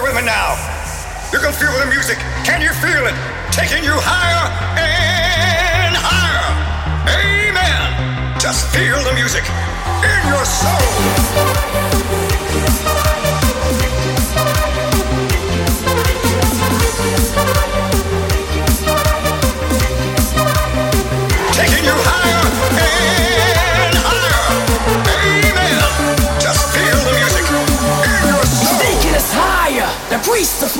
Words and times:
play 0.00 0.12
with 0.12 0.20
me 0.20 0.26
now. 0.26 0.56
You 1.32 1.38
can 1.38 1.52
feel 1.52 1.72
the 1.78 1.86
music. 1.86 2.18
Can 2.44 2.60
you 2.60 2.72
feel 2.80 3.06
it? 3.06 3.14
Taking 3.52 3.84
you 3.84 3.92
higher 3.94 4.48
and 4.78 5.96
higher. 5.96 6.48
Amen. 7.08 8.40
Just 8.40 8.66
feel 8.74 9.02
the 9.04 9.12
music 9.12 9.44
in 10.02 10.28
your 10.28 10.44
soul. 10.44 10.80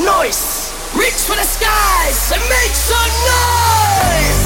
noise. 0.04 0.72
Reach 0.94 1.20
for 1.26 1.36
the 1.36 1.44
skies 1.44 2.32
and 2.32 2.42
make 2.48 2.74
some 2.74 3.12
noise. 3.28 4.40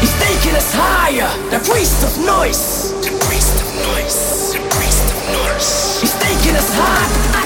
He's 0.00 0.14
taking 0.20 0.54
us 0.56 0.74
higher, 0.74 1.30
the 1.50 1.58
priest 1.68 2.04
of 2.04 2.18
noise. 2.24 2.92
The 3.02 3.10
priest 3.26 3.60
of 3.60 3.68
noise. 3.74 4.52
The 4.52 4.60
priest 4.76 5.04
of 5.14 5.20
noise. 5.32 6.00
He's 6.00 6.14
taking 6.14 6.56
us 6.56 6.68
higher. 6.74 7.39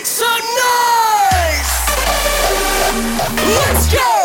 Make 0.00 0.06
some 0.06 0.26
noise! 0.30 1.72
Let's 3.36 3.92
go! 3.92 4.19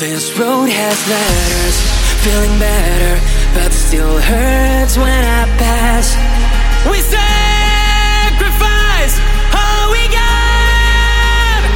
This 0.00 0.32
road 0.38 0.70
has 0.70 0.96
letters, 1.12 1.76
feeling 2.24 2.58
better, 2.58 3.20
but 3.52 3.70
still 3.70 4.16
hurts 4.18 4.96
when 4.96 5.06
I 5.12 5.44
pass. 5.60 6.16
We 6.88 7.04
sacrifice 7.04 7.20
all 9.52 9.92
we 9.92 10.08
got. 10.08 11.68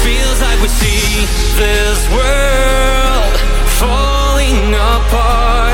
Feels 0.00 0.40
like 0.40 0.62
we 0.64 0.68
see 0.68 1.28
this 1.60 2.00
world 2.08 3.36
falling 3.76 4.72
apart. 4.72 5.71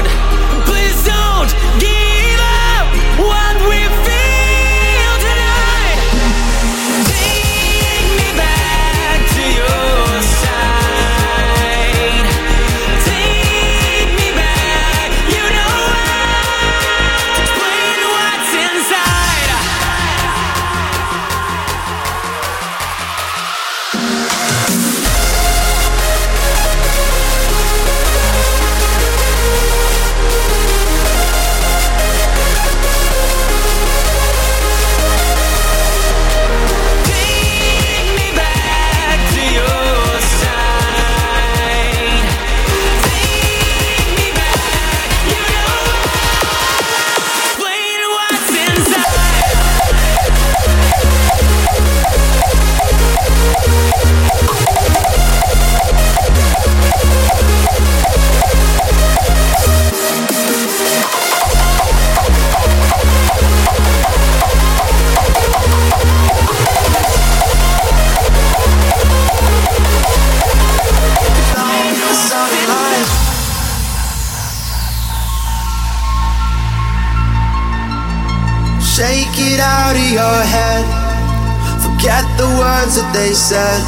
Words 82.79 82.95
that 82.95 83.11
they 83.11 83.35
said. 83.35 83.83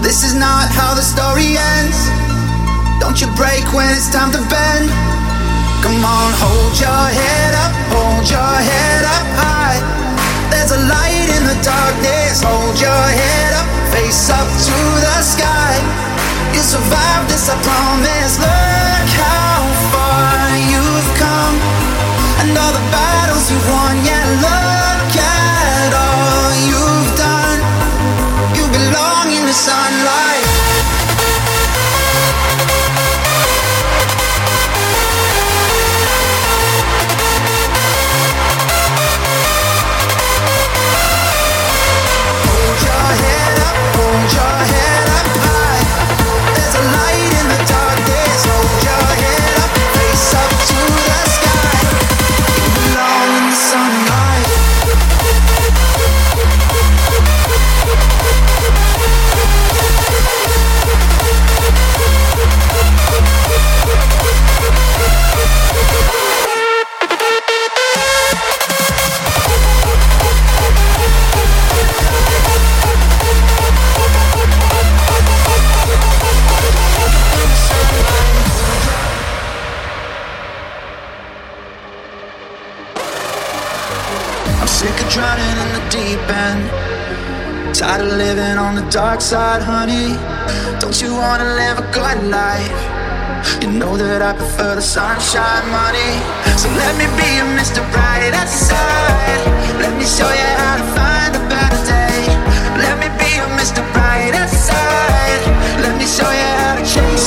This 0.00 0.24
is 0.24 0.32
not 0.32 0.72
how 0.72 0.96
the 0.96 1.04
story 1.04 1.60
ends. 1.76 1.98
Don't 2.96 3.20
you 3.20 3.28
break 3.36 3.64
when 3.76 3.84
it's 3.92 4.08
time 4.08 4.32
to 4.32 4.40
bend. 4.48 4.88
Come 5.84 6.00
on, 6.00 6.30
hold 6.40 6.72
your 6.80 7.04
head 7.12 7.52
up, 7.60 7.72
hold 7.92 8.24
your 8.24 8.54
head 8.72 9.04
up 9.04 9.26
high. 9.36 9.78
There's 10.48 10.72
a 10.72 10.80
light 10.88 11.28
in 11.36 11.44
the 11.44 11.58
darkness. 11.60 12.40
Hold 12.40 12.80
your 12.80 13.04
head 13.20 13.52
up, 13.52 13.68
face 13.92 14.32
up 14.32 14.48
to 14.48 14.76
the 15.04 15.16
sky. 15.20 15.76
You 16.56 16.62
survived 16.64 17.28
this, 17.28 17.52
I 17.52 17.56
promise. 17.60 18.65
On 89.16 89.22
the 89.22 89.28
dark 89.28 89.60
side, 89.60 89.62
honey. 89.62 90.12
Don't 90.78 91.00
you 91.00 91.14
wanna 91.14 91.54
live 91.54 91.78
a 91.78 91.86
good 91.92 92.28
life? 92.28 92.80
You 93.62 93.68
know 93.78 93.96
that 93.96 94.20
I 94.20 94.32
prefer 94.34 94.74
the 94.74 94.82
sunshine, 94.82 95.64
money. 95.72 96.20
So 96.60 96.68
let 96.76 96.92
me 97.00 97.06
be 97.16 97.28
your 97.36 97.48
Mr. 97.56 97.80
Right 97.94 98.34
outside. 98.34 99.40
Let 99.80 99.96
me 99.96 100.04
show 100.04 100.28
you 100.28 100.50
how 100.60 100.76
to 100.80 100.86
find 100.96 101.32
a 101.34 101.42
better 101.48 101.82
day. 101.86 102.28
Let 102.76 102.96
me 103.00 103.08
be 103.16 103.28
your 103.36 103.50
Mr. 103.56 103.82
Right 103.94 104.34
outside. 104.34 105.42
Let 105.80 105.96
me 105.96 106.06
show 106.06 106.28
you 106.28 106.48
how 106.60 106.76
to 106.76 106.84
chase 106.84 107.25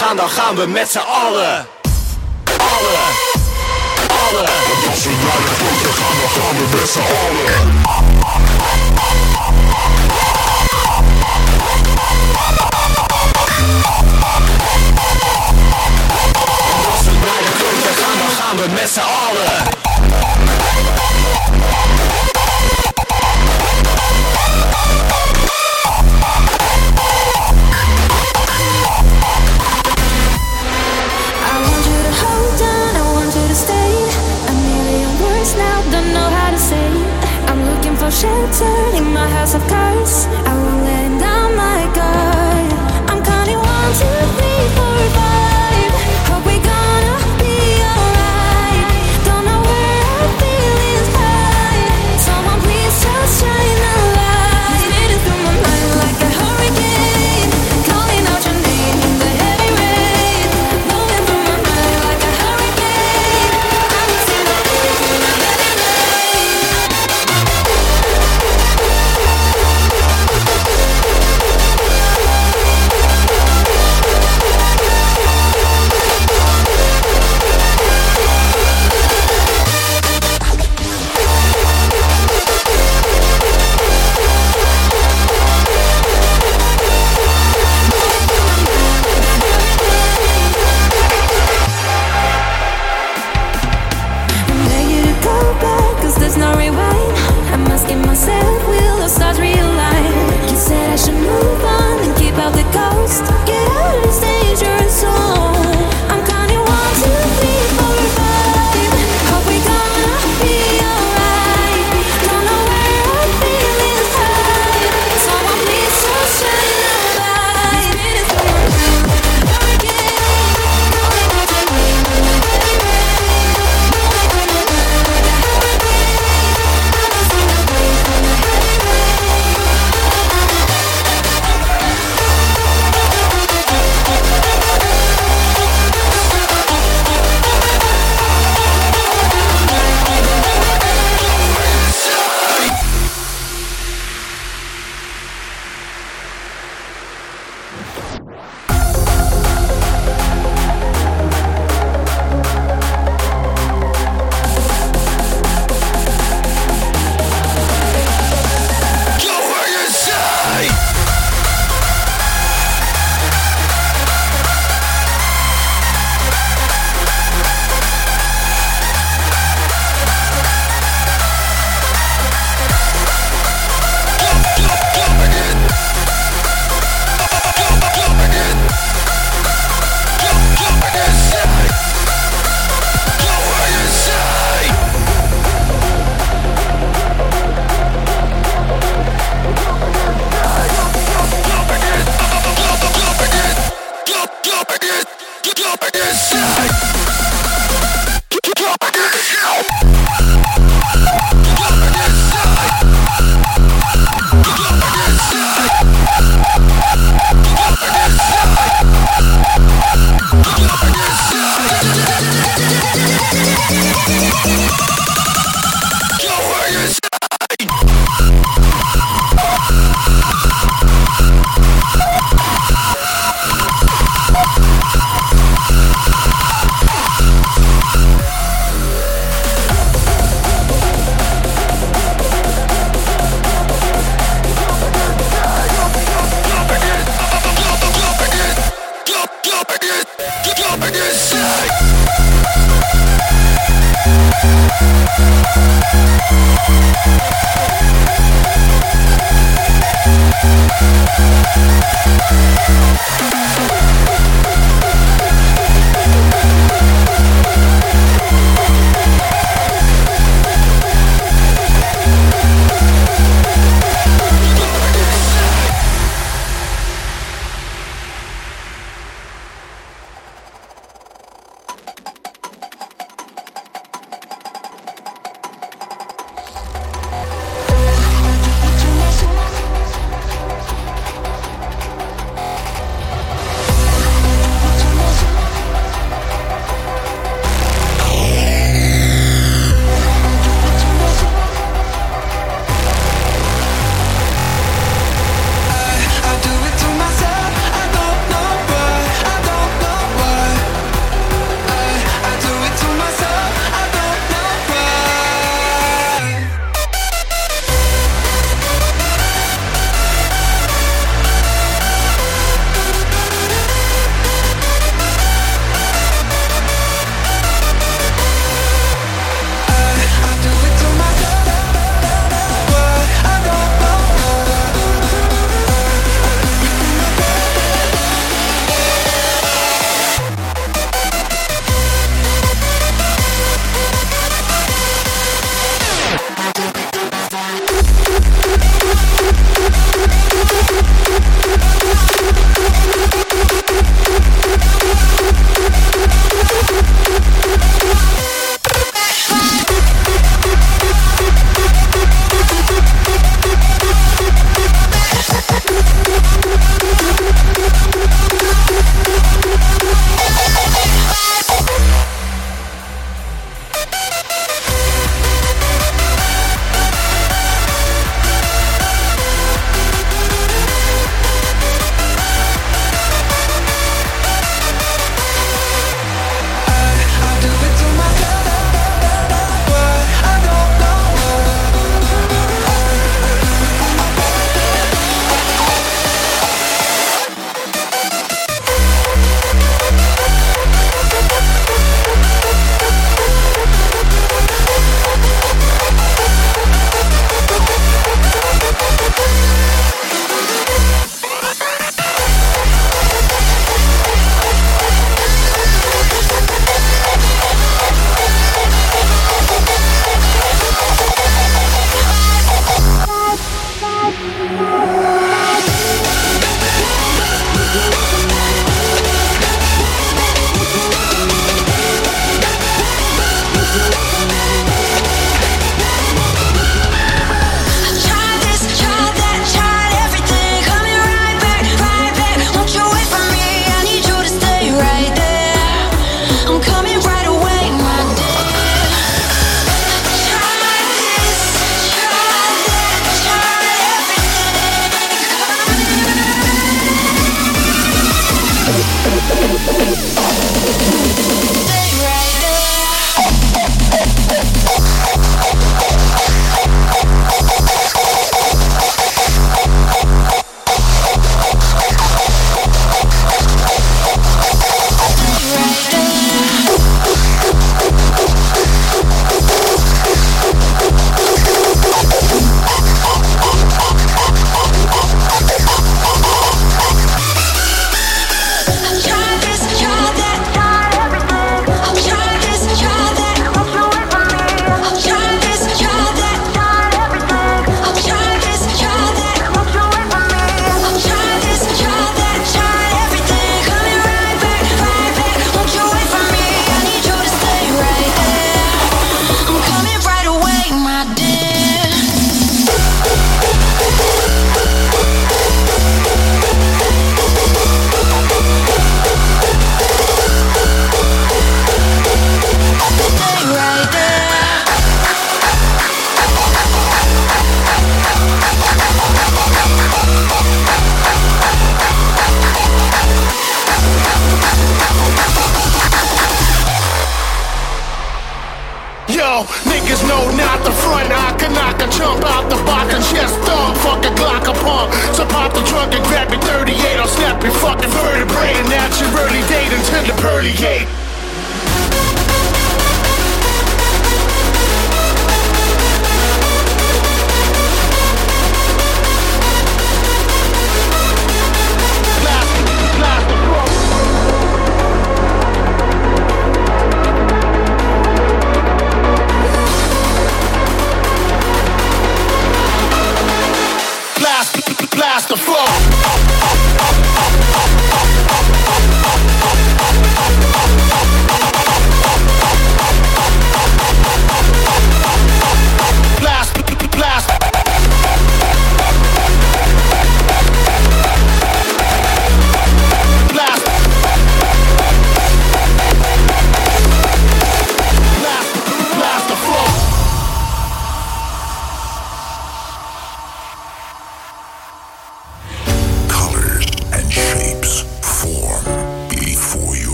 gaan, 0.00 0.16
dan 0.16 0.28
gaan 0.28 0.56
we 0.56 0.66
met 0.66 0.90
z'n 0.90 0.98
allen. 0.98 1.79